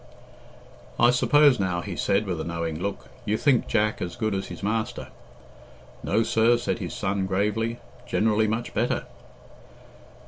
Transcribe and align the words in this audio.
"I 0.99 1.11
suppose 1.11 1.59
now," 1.59 1.81
he 1.81 1.95
said, 1.95 2.25
with 2.25 2.41
a 2.41 2.43
knowing 2.43 2.79
look, 2.81 3.07
"you 3.23 3.37
think 3.37 3.67
Jack 3.67 4.01
as 4.01 4.15
good 4.15 4.33
as 4.33 4.47
his 4.47 4.63
master?" 4.63 5.09
"No, 6.03 6.23
sir," 6.23 6.57
said 6.57 6.79
his 6.79 6.95
son 6.95 7.27
gravely; 7.27 7.77
"generally 8.07 8.47
much 8.47 8.73
better." 8.73 9.05